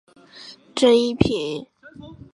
[0.73, 1.67] 正一品。